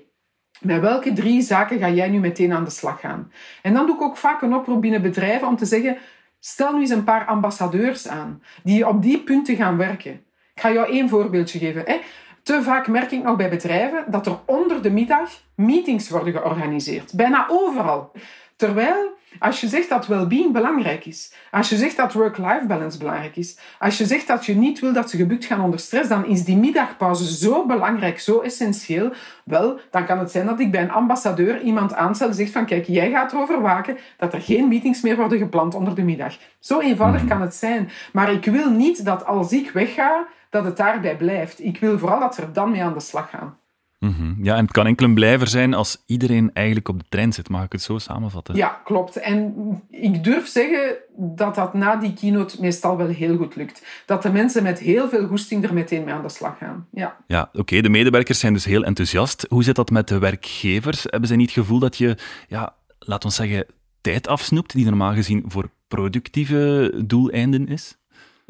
[0.60, 3.32] met welke drie zaken ga jij nu meteen aan de slag gaan?
[3.62, 5.96] En dan doe ik ook vaak een oproep binnen bedrijven om te zeggen,
[6.40, 10.12] Stel nu eens een paar ambassadeurs aan die op die punten gaan werken.
[10.54, 11.82] Ik ga jou één voorbeeldje geven.
[11.86, 12.00] Hè.
[12.42, 17.14] Te vaak merk ik nog bij bedrijven dat er onder de middag meetings worden georganiseerd.
[17.14, 18.12] Bijna overal.
[18.56, 23.36] Terwijl Als je zegt dat well-being belangrijk is, als je zegt dat work-life balance belangrijk
[23.36, 26.26] is, als je zegt dat je niet wil dat ze gebukt gaan onder stress, dan
[26.26, 29.12] is die middagpauze zo belangrijk, zo essentieel.
[29.44, 32.66] Wel, dan kan het zijn dat ik bij een ambassadeur iemand aanstel en zegt van
[32.66, 36.36] kijk, jij gaat erover waken dat er geen meetings meer worden gepland onder de middag.
[36.58, 37.90] Zo eenvoudig kan het zijn.
[38.12, 41.64] Maar ik wil niet dat als ik wegga, dat het daarbij blijft.
[41.64, 43.59] Ik wil vooral dat ze er dan mee aan de slag gaan.
[44.00, 44.44] Mhm.
[44.44, 47.48] Ja, en het kan enkel een blijver zijn als iedereen eigenlijk op de trein zit.
[47.48, 48.54] Mag ik het zo samenvatten?
[48.54, 49.16] Ja, klopt.
[49.16, 49.54] En
[49.90, 53.86] ik durf zeggen dat dat na die keynote meestal wel heel goed lukt.
[54.06, 56.86] Dat de mensen met heel veel goesting er meteen mee aan de slag gaan.
[56.92, 57.80] Ja, ja oké.
[57.80, 59.46] De medewerkers zijn dus heel enthousiast.
[59.48, 61.02] Hoe zit dat met de werkgevers?
[61.02, 62.16] Hebben zij niet het gevoel dat je,
[62.48, 63.66] ja, laat ons zeggen,
[64.00, 67.98] tijd afsnoept die normaal gezien voor productieve doeleinden is?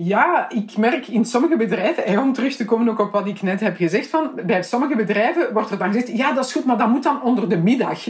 [0.03, 3.61] Ja, ik merk in sommige bedrijven, om terug te komen ook op wat ik net
[3.61, 6.79] heb gezegd, van, bij sommige bedrijven wordt er dan gezegd, ja, dat is goed, maar
[6.79, 7.99] dat moet dan onder de middag.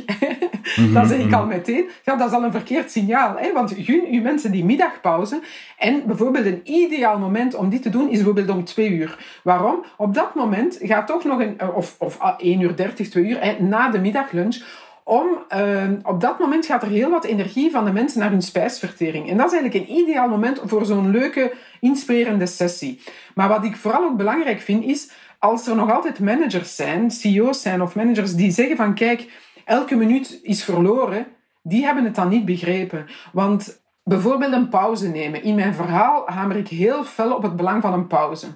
[0.76, 3.36] Mm dan zeg ik al meteen, ja, dat is al een verkeerd signaal.
[3.36, 3.52] Hè?
[3.52, 5.40] Want gun uw mensen die middagpauze.
[5.78, 9.18] En bijvoorbeeld een ideaal moment om dit te doen is bijvoorbeeld om twee uur.
[9.42, 9.84] Waarom?
[9.96, 13.56] Op dat moment gaat toch nog een, of, of 1 uur 30, 2 uur, hè,
[13.62, 14.62] na de middaglunch,
[15.04, 18.42] om, uh, op dat moment gaat er heel wat energie van de mensen naar hun
[18.42, 19.30] spijsvertering.
[19.30, 23.00] En dat is eigenlijk een ideaal moment voor zo'n leuke, inspirerende sessie.
[23.34, 27.62] Maar wat ik vooral ook belangrijk vind, is als er nog altijd managers zijn, CEO's
[27.62, 29.28] zijn of managers die zeggen van kijk,
[29.64, 31.26] elke minuut is verloren,
[31.62, 33.06] die hebben het dan niet begrepen.
[33.32, 35.42] Want bijvoorbeeld een pauze nemen.
[35.42, 38.46] In mijn verhaal hamer ik heel fel op het belang van een pauze.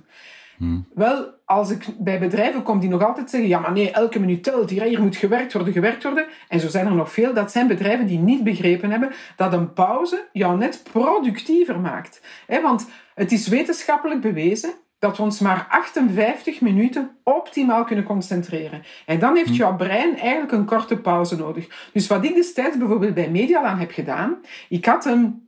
[0.57, 0.87] Hmm.
[0.95, 4.43] Wel, als ik bij bedrijven kom die nog altijd zeggen, ja maar nee, elke minuut
[4.43, 6.27] telt, hier, hier moet gewerkt worden, gewerkt worden.
[6.49, 7.35] En zo zijn er nog veel.
[7.35, 12.21] Dat zijn bedrijven die niet begrepen hebben dat een pauze jou net productiever maakt.
[12.63, 18.83] want het is wetenschappelijk bewezen dat we ons maar 58 minuten optimaal kunnen concentreren.
[19.07, 19.55] En dan heeft hm.
[19.55, 21.89] jouw brein eigenlijk een korte pauze nodig.
[21.93, 24.37] Dus wat ik destijds bijvoorbeeld bij Medialaan heb gedaan,
[24.69, 25.44] ik had een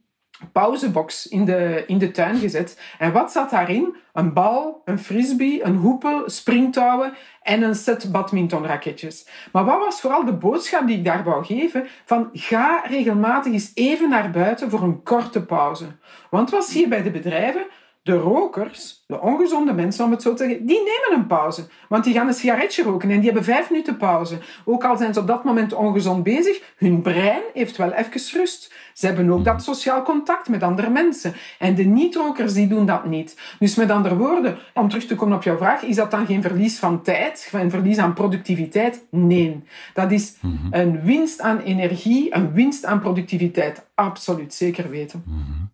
[0.53, 2.81] pauzebox in de, in de tuin gezet.
[2.99, 3.97] En wat zat daarin?
[4.13, 9.29] Een bal, een frisbee, een hoepel, springtouwen en een set badmintonraketjes.
[9.53, 11.87] Maar wat was vooral de boodschap die ik daar wou geven?
[12.05, 15.87] Van ga regelmatig eens even naar buiten voor een korte pauze.
[16.31, 17.67] Want wat zie je bij de bedrijven?
[18.03, 21.67] De rokers, de ongezonde mensen om het zo te zeggen, die nemen een pauze.
[21.89, 24.39] Want die gaan een sigaretje roken en die hebben vijf minuten pauze.
[24.65, 28.75] Ook al zijn ze op dat moment ongezond bezig, hun brein heeft wel even rust.
[28.95, 31.35] Ze hebben ook dat sociaal contact met andere mensen.
[31.59, 33.41] En de niet-rokers die doen dat niet.
[33.59, 36.43] Dus met andere woorden, om terug te komen op jouw vraag, is dat dan geen
[36.43, 39.05] verlies van tijd, een verlies aan productiviteit?
[39.11, 39.63] Nee.
[39.95, 40.55] Dat is mhm.
[40.71, 43.87] een winst aan energie, een winst aan productiviteit.
[43.95, 45.23] Absoluut, zeker weten.
[45.27, 45.65] Mhm.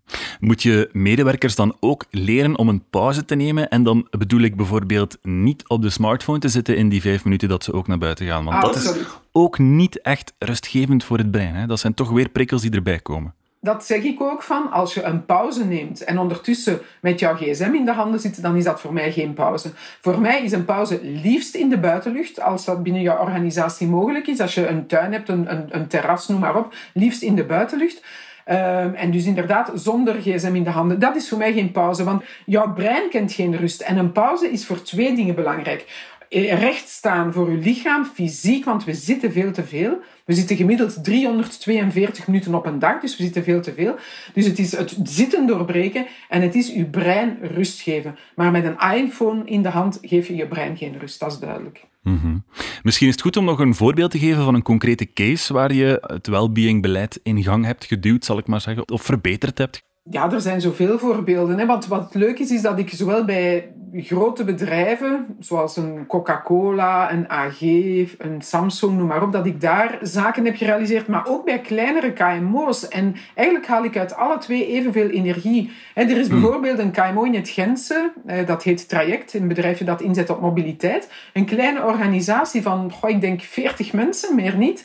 [0.40, 3.68] Moet je medewerkers dan ook leren om een pauze te nemen?
[3.68, 7.48] En dan bedoel ik bijvoorbeeld niet op de smartphone te zitten in die vijf minuten
[7.48, 8.44] dat ze ook naar buiten gaan.
[8.44, 8.92] Want dat is
[9.32, 11.54] ook niet echt rustgevend voor het brein.
[11.54, 11.66] Hè?
[11.66, 13.34] Dat zijn toch weer prikkels die erbij komen.
[13.64, 17.74] Dat zeg ik ook van, als je een pauze neemt en ondertussen met jouw gsm
[17.74, 19.70] in de handen zit, dan is dat voor mij geen pauze.
[20.00, 24.26] Voor mij is een pauze liefst in de buitenlucht, als dat binnen jouw organisatie mogelijk
[24.26, 24.40] is.
[24.40, 27.44] Als je een tuin hebt, een, een, een terras, noem maar op, liefst in de
[27.44, 28.02] buitenlucht.
[28.44, 30.98] Ehm, en dus inderdaad zonder gsm in de handen.
[30.98, 33.80] Dat is voor mij geen pauze, want jouw brein kent geen rust.
[33.80, 36.10] En een pauze is voor twee dingen belangrijk.
[36.32, 39.98] Eh, recht staan voor uw lichaam, fysiek, want we zitten veel te veel.
[40.24, 43.96] We zitten gemiddeld 342 minuten op een dag, dus we zitten veel te veel.
[44.34, 48.18] Dus het is het zitten doorbreken en het is uw brein rust geven.
[48.34, 51.38] Maar met een iPhone in de hand geef je je brein geen rust, dat is
[51.38, 51.84] duidelijk.
[52.02, 52.36] Mhm.
[52.82, 55.72] Misschien is het goed om nog een voorbeeld te geven van een concrete case waar
[55.72, 59.82] je het well-being beleid in gang hebt geduwd, zal ik maar zeggen, of verbeterd hebt.
[60.10, 61.58] Ja, er zijn zoveel voorbeelden.
[61.58, 61.66] Hè.
[61.66, 67.30] Want wat leuk is, is dat ik zowel bij grote bedrijven, zoals een Coca-Cola, een
[67.30, 71.60] AG, een Samsung, noem maar op, dat ik daar zaken heb gerealiseerd, maar ook bij
[71.60, 72.88] kleinere KMO's.
[72.88, 75.72] En eigenlijk haal ik uit alle twee evenveel energie.
[75.94, 76.40] er is hmm.
[76.40, 78.12] bijvoorbeeld een KMO in het Gentse,
[78.46, 81.10] dat heet Traject, een bedrijfje dat inzet op mobiliteit.
[81.32, 84.84] Een kleine organisatie van, goh, ik denk 40 mensen, meer niet.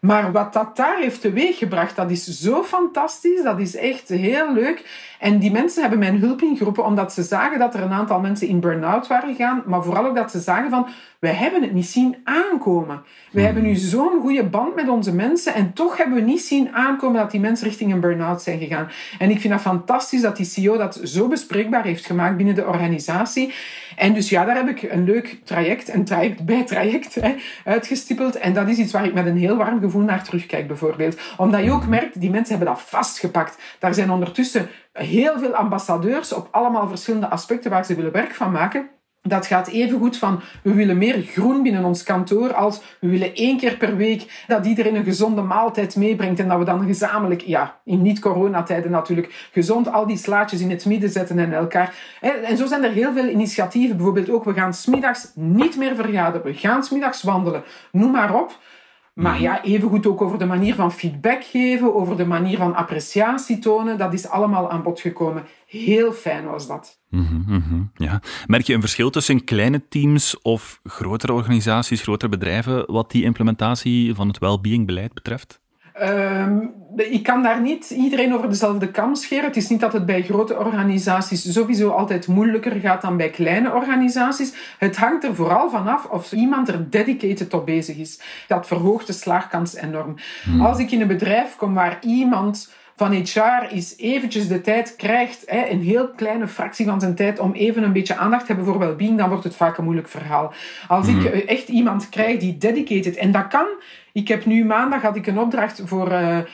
[0.00, 3.42] Maar wat dat daar heeft teweeggebracht, dat is zo fantastisch.
[3.42, 5.06] Dat is echt heel leuk.
[5.18, 8.48] En die mensen hebben mijn hulp ingeroepen omdat ze zagen dat er een aantal mensen
[8.48, 9.62] in burn-out waren gegaan.
[9.66, 10.86] Maar vooral ook dat ze zagen van,
[11.18, 13.02] wij hebben het niet zien aankomen.
[13.30, 16.72] We hebben nu zo'n goede band met onze mensen en toch hebben we niet zien
[16.72, 18.88] aankomen dat die mensen richting een burn-out zijn gegaan.
[19.18, 22.66] En ik vind dat fantastisch dat die CEO dat zo bespreekbaar heeft gemaakt binnen de
[22.66, 23.54] organisatie.
[23.98, 27.20] En dus ja, daar heb ik een leuk traject, een traject bij traject,
[27.64, 28.36] uitgestippeld.
[28.36, 31.20] En dat is iets waar ik met een heel warm gevoel naar terugkijk, bijvoorbeeld.
[31.36, 33.58] Omdat je ook merkt, die mensen hebben dat vastgepakt.
[33.78, 38.52] Daar zijn ondertussen heel veel ambassadeurs op allemaal verschillende aspecten waar ze willen werk van
[38.52, 38.88] maken.
[39.22, 43.34] Dat gaat even goed van we willen meer groen binnen ons kantoor als we willen
[43.34, 47.40] één keer per week dat iedereen een gezonde maaltijd meebrengt en dat we dan gezamenlijk,
[47.40, 51.94] ja, in niet-coronatijden natuurlijk, gezond al die slaatjes in het midden zetten en elkaar.
[52.20, 53.96] En zo zijn er heel veel initiatieven.
[53.96, 57.62] Bijvoorbeeld ook, we gaan smiddags niet meer vergaderen, we gaan smiddags wandelen.
[57.92, 58.58] Noem maar op.
[59.18, 59.42] Maar mhm.
[59.42, 63.98] ja, evengoed ook over de manier van feedback geven, over de manier van appreciatie tonen.
[63.98, 65.44] Dat is allemaal aan bod gekomen.
[65.66, 67.00] Heel fijn was dat.
[67.10, 68.20] Mm -hmm, ja.
[68.46, 74.14] Merk je een verschil tussen kleine teams of grotere organisaties, grotere bedrijven, wat die implementatie
[74.14, 75.60] van het well-being beleid betreft?
[76.02, 79.44] Um, ik kan daar niet iedereen over dezelfde kam scheren.
[79.44, 83.72] Het is niet dat het bij grote organisaties sowieso altijd moeilijker gaat dan bij kleine
[83.72, 84.54] organisaties.
[84.78, 88.20] Het hangt er vooral vanaf of iemand er dedicated op bezig is.
[88.46, 90.14] Dat verhoogt de slaagkans enorm.
[90.44, 90.60] Hmm.
[90.60, 95.44] Als ik in een bedrijf kom waar iemand van HR is eventjes de tijd krijgt,
[95.46, 98.78] een heel kleine fractie van zijn tijd, om even een beetje aandacht te hebben voor
[98.78, 100.52] well-being, dan wordt het vaak een moeilijk verhaal.
[100.88, 101.26] Als ik hmm.
[101.26, 103.66] echt iemand krijg die dedicated, en dat kan
[104.18, 106.44] ik heb nu maandag had ik een opdracht voor uh, uh,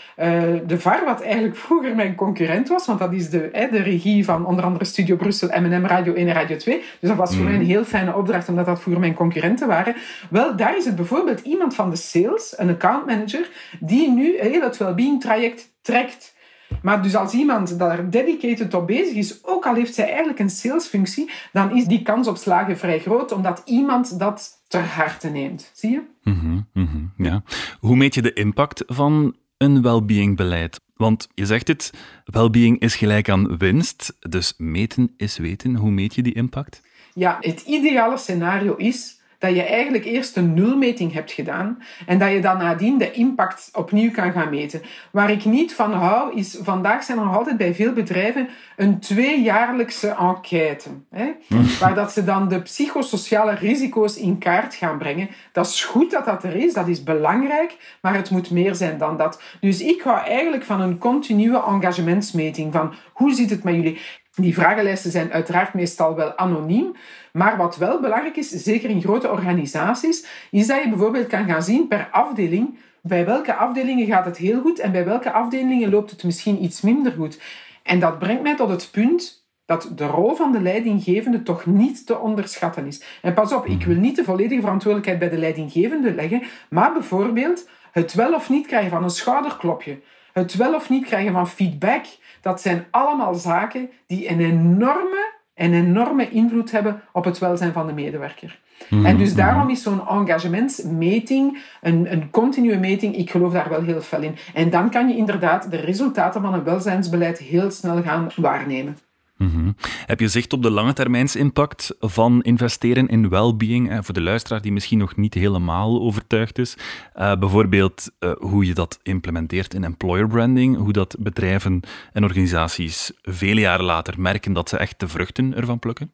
[0.66, 4.46] de VAR, wat eigenlijk vroeger mijn concurrent was, want dat is de, de regie van
[4.46, 6.82] onder andere Studio Brussel, M&M Radio 1 en Radio 2.
[7.00, 7.50] Dus dat was voor mm.
[7.50, 9.94] mij een heel fijne opdracht, omdat dat vroeger mijn concurrenten waren.
[10.30, 13.48] Wel, daar is het bijvoorbeeld iemand van de sales, een accountmanager,
[13.80, 16.34] die nu heel het wellbeing traject trekt.
[16.84, 20.50] Maar dus als iemand daar dedicated op bezig is, ook al heeft zij eigenlijk een
[20.50, 25.70] salesfunctie, dan is die kans op slagen vrij groot, omdat iemand dat ter harte neemt.
[25.74, 26.02] Zie je?
[26.22, 27.42] Mm -hmm, ja.
[27.80, 30.80] Hoe meet je de impact van een well-being beleid?
[30.94, 31.90] Want je zegt het,
[32.24, 35.74] well-being is gelijk aan winst, dus meten is weten.
[35.74, 36.82] Hoe meet je die impact?
[37.14, 42.30] Ja, het ideale scenario is dat je eigenlijk eerst een nulmeting hebt gedaan en dat
[42.30, 44.82] je dan nadien de impact opnieuw kan gaan meten.
[45.10, 48.98] Waar ik niet van hou, is vandaag zijn er nog altijd bij veel bedrijven een
[49.00, 50.88] tweejaarlijkse enquête.
[51.10, 51.32] Hè,
[51.80, 55.28] waar dat ze dan de psychosociale risico's in kaart gaan brengen.
[55.52, 58.98] Dat is goed dat dat er is, dat is belangrijk, maar het moet meer zijn
[58.98, 59.42] dan dat.
[59.60, 62.72] Dus ik hou eigenlijk van een continue engagementsmeting.
[62.72, 64.00] Van hoe zit het met jullie?
[64.34, 66.94] Die vragenlijsten zijn uiteraard meestal wel anoniem.
[67.36, 71.62] Maar wat wel belangrijk is, zeker in grote organisaties, is dat je bijvoorbeeld kan gaan
[71.62, 76.10] zien per afdeling bij welke afdelingen gaat het heel goed en bij welke afdelingen loopt
[76.10, 77.40] het misschien iets minder goed.
[77.82, 82.06] En dat brengt mij tot het punt dat de rol van de leidinggevende toch niet
[82.06, 83.02] te onderschatten is.
[83.22, 87.68] En pas op, ik wil niet de volledige verantwoordelijkheid bij de leidinggevende leggen, maar bijvoorbeeld
[87.92, 90.00] het wel of niet krijgen van een schouderklopje,
[90.32, 92.04] het wel of niet krijgen van feedback,
[92.40, 97.86] dat zijn allemaal zaken die een enorme een enorme invloed hebben op het welzijn van
[97.86, 98.58] de medewerker.
[98.88, 99.38] Mhm, en dus mhm.
[99.38, 104.36] daarom is zo'n engagementsmeting, een, een continue meting, ik geloof daar wel heel fel in.
[104.54, 108.96] En dan kan je inderdaad de resultaten van een welzijnsbeleid heel snel gaan waarnemen.
[109.36, 109.72] Mhm.
[110.06, 113.90] Heb je zicht op de lange termijnsimpact van investeren in well-being?
[113.90, 116.76] Eh, voor de luisteraar die misschien nog niet helemaal overtuigd is.
[117.16, 120.76] Uh, bijvoorbeeld uh, hoe je dat implementeert in employer branding.
[120.76, 121.80] Hoe dat bedrijven
[122.12, 126.12] en organisaties vele jaren later merken dat ze echt de vruchten ervan plukken?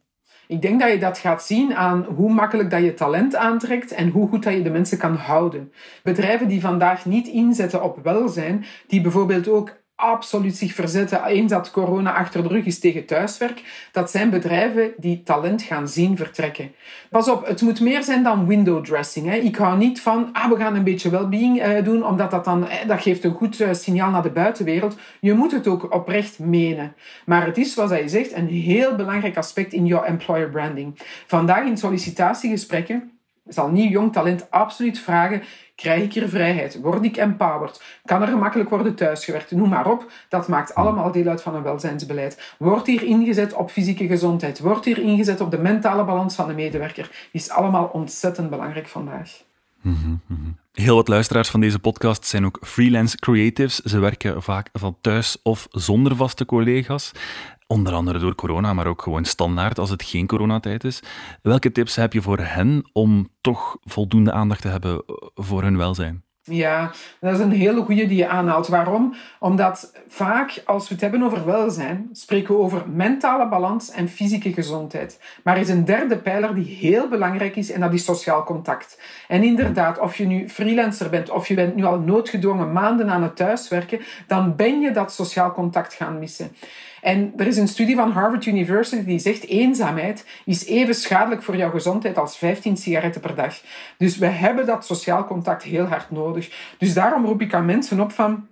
[0.50, 4.08] Ik denk dat je dat gaat zien aan hoe makkelijk dat je talent aantrekt en
[4.08, 5.72] hoe goed dat je de mensen kan houden.
[6.02, 11.70] Bedrijven die vandaag niet inzetten op welzijn, die bijvoorbeeld ook absoluut zich verzetten eens dat
[11.70, 13.88] corona achter de rug is tegen thuiswerk.
[13.92, 16.72] Dat zijn bedrijven die talent gaan zien vertrekken.
[17.10, 19.26] Pas op, het moet meer zijn dan window dressing.
[19.26, 19.36] Hè.
[19.36, 22.68] Ik hou niet van, ah, we gaan een beetje well-being uh, doen, omdat dat dan,
[22.68, 24.96] eh, dat geeft een goed uh, signaal naar de buitenwereld.
[25.20, 26.94] Je moet het ook oprecht menen.
[27.26, 30.98] Maar het is, zoals hij zegt, een heel belangrijk aspect in jouw employer branding.
[31.26, 33.19] Vandaag in sollicitatiegesprekken
[33.50, 35.42] zal nieuw jong talent absoluut vragen:
[35.74, 36.80] krijg ik hier vrijheid?
[36.80, 37.82] Word ik empowered?
[38.04, 39.50] Kan er gemakkelijk worden thuisgewerkt?
[39.50, 40.12] Noem maar op.
[40.28, 42.54] Dat maakt allemaal deel uit van een welzijnsbeleid.
[42.58, 44.58] Wordt hier ingezet op fysieke gezondheid?
[44.60, 47.28] Wordt hier ingezet op de mentale balans van de medewerker?
[47.32, 49.30] Is allemaal ontzettend belangrijk vandaag.
[49.80, 50.50] Mhm, mhm.
[50.72, 53.78] Heel wat luisteraars van deze podcast zijn ook freelance creatives.
[53.78, 57.12] Ze werken vaak van thuis of zonder vaste collega's.
[57.72, 61.02] Onder andere door corona, maar ook gewoon standaard als het geen coronatijd is.
[61.42, 65.04] Welke tips heb je voor hen om toch voldoende aandacht te hebben
[65.34, 66.24] voor hun welzijn?
[66.42, 68.68] Ja, dat is een hele goede die je aanhaalt.
[68.68, 69.14] Waarom?
[69.38, 74.52] Omdat vaak, als we het hebben over welzijn, spreken we over mentale balans en fysieke
[74.52, 75.20] gezondheid.
[75.44, 79.00] Maar er is een derde pijler die heel belangrijk is en dat is sociaal contact.
[79.28, 83.22] En inderdaad, of je nu freelancer bent of je bent nu al noodgedwongen maanden aan
[83.22, 86.52] het thuiswerken, dan ben je dat sociaal contact gaan missen.
[87.02, 91.56] En er is een studie van Harvard University die zegt eenzaamheid is even schadelijk voor
[91.56, 93.60] jouw gezondheid als 15 sigaretten per dag.
[93.96, 96.74] Dus we hebben dat sociaal contact heel hard nodig.
[96.78, 98.48] Dus daarom roep ik aan mensen op van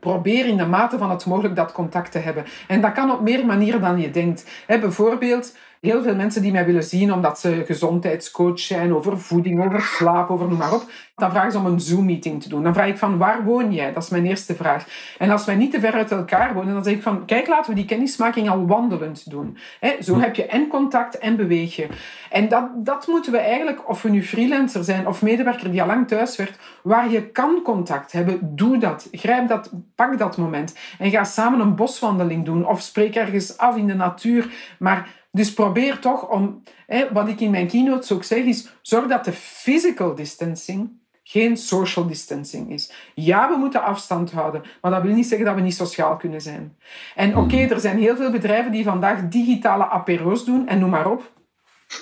[0.00, 2.44] probeer in de mate van het mogelijk dat contact te hebben.
[2.68, 4.64] En dat kan op meer manieren dan je denkt.
[4.66, 9.80] bijvoorbeeld heel veel mensen die mij willen zien omdat ze gezondheidscoach zijn over voeding, over
[9.80, 10.84] slaap, over noem maar op.
[11.14, 12.62] Dan vragen ze om een Zoom-meeting te doen.
[12.62, 13.92] Dan vraag ik van waar woon jij?
[13.92, 14.86] Dat is mijn eerste vraag.
[15.18, 17.70] En als wij niet te ver uit elkaar wonen, dan zeg ik van kijk, laten
[17.70, 19.58] we die kennismaking al wandelend doen.
[20.00, 21.86] zo heb je en contact en beweeg je.
[22.30, 25.86] En dat, dat moeten we eigenlijk, of we nu freelancer zijn of medewerker die al
[25.86, 29.08] lang thuis werkt, waar je kan contact hebben, doe dat.
[29.12, 30.76] Grijp dat, pak dat moment.
[30.98, 34.48] En ga samen een boswandeling doen of spreek ergens af in de natuur.
[34.78, 39.06] Maar dus probeer toch om, hè, wat ik in mijn keynotes ook zeg, is zorg
[39.06, 40.90] dat de physical distancing
[41.28, 42.92] geen social distancing is.
[43.14, 46.40] Ja, we moeten afstand houden, maar dat wil niet zeggen dat we niet sociaal kunnen
[46.40, 46.76] zijn.
[47.14, 47.70] En oké, hmm.
[47.70, 51.32] er zijn heel veel bedrijven die vandaag digitale apero's doen en noem maar op.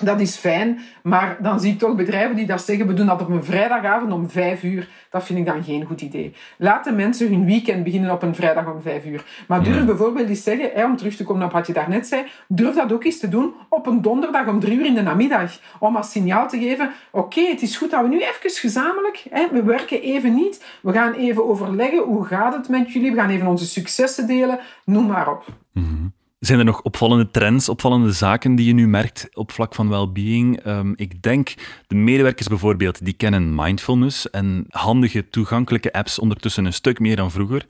[0.01, 3.21] Dat is fijn, maar dan zie ik toch bedrijven die dat zeggen, we doen dat
[3.21, 4.87] op een vrijdagavond om vijf uur.
[5.09, 6.33] Dat vind ik dan geen goed idee.
[6.57, 9.23] Laat de mensen hun weekend beginnen op een vrijdag om vijf uur.
[9.47, 12.23] Maar durf bijvoorbeeld eens zeggen, hè, om terug te komen op wat je daarnet zei,
[12.47, 15.59] durf dat ook eens te doen op een donderdag om drie uur in de namiddag.
[15.79, 19.47] Om als signaal te geven, oké, het is goed dat we nu even gezamenlijk, hè,
[19.51, 23.29] we werken even niet, we gaan even overleggen, hoe gaat het met jullie, we gaan
[23.29, 25.45] even onze successen delen, noem maar op.
[25.73, 26.13] Mm
[26.45, 30.65] zijn er nog opvallende trends, opvallende zaken die je nu merkt op vlak van well-being?
[30.65, 31.53] Um, ik denk
[31.87, 37.31] de medewerkers bijvoorbeeld, die kennen mindfulness en handige, toegankelijke apps ondertussen een stuk meer dan
[37.31, 37.65] vroeger.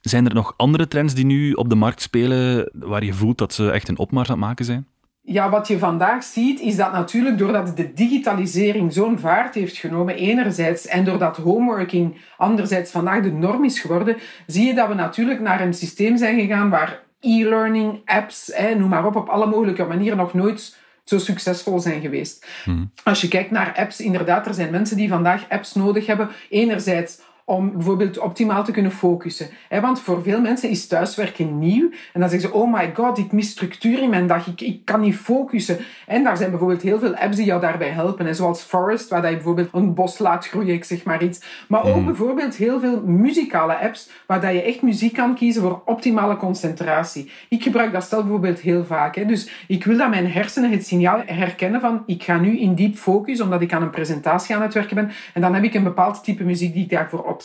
[0.00, 3.52] Zijn er nog andere trends die nu op de markt spelen waar je voelt dat
[3.52, 4.86] ze echt een opmars aan het maken zijn?
[5.22, 10.16] Ja, wat je vandaag ziet, is dat natuurlijk doordat de digitalisering zo'n vaart heeft genomen,
[10.16, 15.40] enerzijds, en doordat homeworking anderzijds vandaag de norm is geworden, zie je dat we natuurlijk
[15.40, 19.84] naar een systeem zijn gegaan waar e-learning apps, hè, noem maar op, op alle mogelijke
[19.84, 22.46] manieren nog nooit zo succesvol zijn geweest.
[22.64, 22.92] Hmm.
[23.04, 26.28] Als je kijkt naar apps, inderdaad, er zijn mensen die vandaag apps nodig hebben.
[26.48, 29.48] Enerzijds om bijvoorbeeld optimaal te kunnen focussen.
[29.80, 31.90] Want voor veel mensen is thuiswerken nieuw.
[32.12, 34.84] En dan zeggen ze, oh my god, ik mis structuur in mijn dag, ik, ik
[34.84, 35.78] kan niet focussen.
[36.06, 38.34] En daar zijn bijvoorbeeld heel veel apps die jou daarbij helpen.
[38.34, 41.64] Zoals Forest, waar je bijvoorbeeld een bos laat groeien, ik zeg maar iets.
[41.68, 42.04] Maar ook mhm.
[42.04, 47.30] bijvoorbeeld heel veel muzikale apps, waar je echt muziek kan kiezen voor optimale concentratie.
[47.48, 49.28] Ik gebruik dat stel bijvoorbeeld heel vaak.
[49.28, 52.96] Dus ik wil dat mijn hersenen het signaal herkennen van, ik ga nu in diep
[52.96, 55.10] focus, omdat ik aan een presentatie aan het werken ben.
[55.34, 57.42] En dan heb ik een bepaald type muziek die ik daarvoor op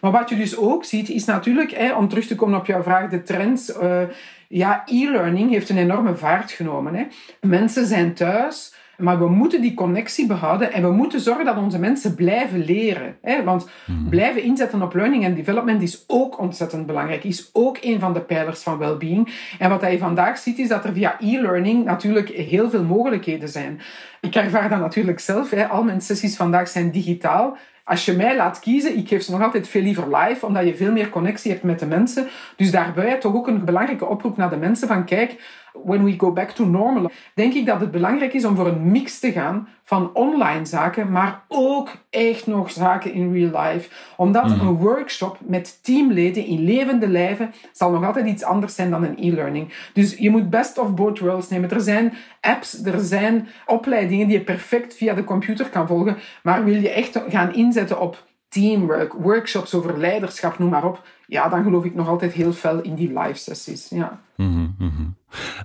[0.00, 2.82] maar wat je dus ook ziet, is natuurlijk, hè, om terug te komen op jouw
[2.82, 3.76] vraag, de trends.
[3.82, 4.02] Uh,
[4.48, 6.94] ja, e-learning heeft een enorme vaart genomen.
[6.94, 7.04] Hè.
[7.40, 8.74] Mensen zijn thuis.
[9.02, 13.16] Maar we moeten die connectie behouden en we moeten zorgen dat onze mensen blijven leren.
[13.22, 13.44] Hè?
[13.44, 14.08] Want hmm.
[14.08, 17.24] blijven inzetten op learning en development is ook ontzettend belangrijk.
[17.24, 19.34] Is ook een van de pijlers van well-being.
[19.58, 23.80] En wat je vandaag ziet is dat er via e-learning natuurlijk heel veel mogelijkheden zijn.
[24.20, 25.50] Ik ervaar dat natuurlijk zelf.
[25.50, 25.66] Hè?
[25.66, 27.56] Al mijn sessies vandaag zijn digitaal.
[27.84, 30.76] Als je mij laat kiezen, ik geef ze nog altijd veel liever live, omdat je
[30.76, 32.28] veel meer connectie hebt met de mensen.
[32.56, 36.32] Dus daarbij toch ook een belangrijke oproep naar de mensen van kijk, when we go
[36.32, 39.68] back to normal, denk ik dat het belangrijk is om voor een mix te gaan
[39.84, 43.88] van online zaken, maar ook echt nog zaken in real life.
[44.16, 44.66] Omdat mhm.
[44.66, 49.18] een workshop met teamleden in levende lijven zal nog altijd iets anders zijn dan een
[49.18, 49.72] e-learning.
[49.92, 51.70] Dus je moet best of both worlds nemen.
[51.70, 56.64] Er zijn apps, er zijn opleidingen die je perfect via de computer kan volgen, maar
[56.64, 61.62] wil je echt gaan inzetten op teamwork, workshops over leiderschap, noem maar op, ja, dan
[61.62, 63.88] geloof ik nog altijd heel fel in die live sessies.
[63.88, 64.20] Ja.
[64.36, 65.16] Mm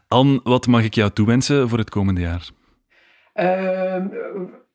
[0.08, 2.50] Anne, wat mag ik jou toewensen voor het komende jaar?
[3.36, 4.06] Uh,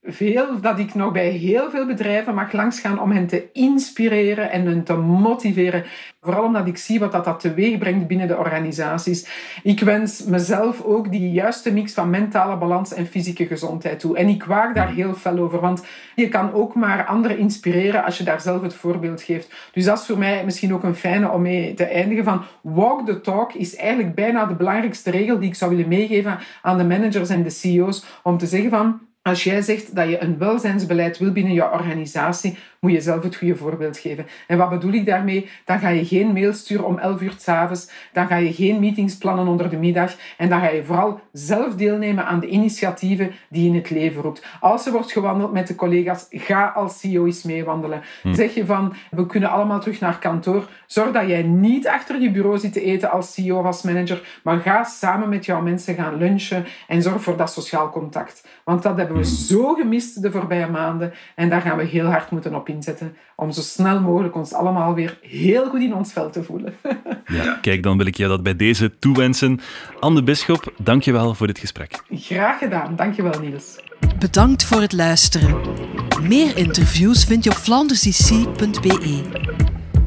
[0.04, 4.66] veel dat ik nog bij heel veel bedrijven mag langsgaan om hen te inspireren en
[4.66, 5.84] hen te motiveren.
[6.20, 9.28] Vooral omdat ik zie wat dat, dat teweeg brengt binnen de organisaties.
[9.62, 14.16] Ik wens mezelf ook die juiste mix van mentale balans en fysieke gezondheid toe.
[14.16, 15.84] En ik waak daar heel fel over, want
[16.14, 19.54] je kan ook maar anderen inspireren als je daar zelf het voorbeeld geeft.
[19.72, 23.06] Dus dat is voor mij misschien ook een fijne om mee te eindigen van walk
[23.06, 26.84] the talk is eigenlijk bijna de belangrijkste regel die ik zou willen meegeven aan de
[26.84, 31.18] managers en de CEO's om te zeggen van als jij zegt dat je een welzijnsbeleid
[31.18, 34.26] wil binnen je organisatie, moet je zelf het goede voorbeeld geven.
[34.46, 35.48] En wat bedoel ik daarmee?
[35.64, 38.80] Dan ga je geen mail sturen om 11 uur s avonds, dan ga je geen
[38.80, 43.32] meetings plannen onder de middag en dan ga je vooral zelf deelnemen aan de initiatieven
[43.48, 44.46] die je in het leven roept.
[44.60, 48.02] Als er wordt gewandeld met de collega's, ga als CEO eens meewandelen.
[48.22, 48.34] Hm.
[48.34, 50.68] Zeg je van, we kunnen allemaal terug naar kantoor.
[50.86, 54.40] Zorg dat jij niet achter je bureau zit te eten als CEO of als manager,
[54.42, 58.46] maar ga samen met jouw mensen gaan lunchen en zorg voor dat sociaal contact.
[58.64, 59.28] Want dat hebben we hm.
[59.28, 63.52] zo gemist de voorbije maanden en daar gaan we heel hard moeten op inzetten om
[63.52, 66.74] zo snel mogelijk ons allemaal weer heel goed in ons vel te voelen.
[67.26, 69.60] Ja, kijk, dan wil ik je dat bij deze toewensen.
[70.00, 72.02] Anne Bisschop, dankjewel voor dit gesprek.
[72.10, 72.96] Graag gedaan.
[72.96, 73.78] Dankjewel, Niels.
[74.18, 75.60] Bedankt voor het luisteren.
[76.22, 79.22] Meer interviews vind je op flandersdc.be.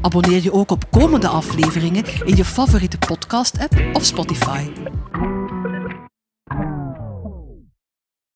[0.00, 4.64] Abonneer je ook op komende afleveringen in je favoriete podcast-app of Spotify.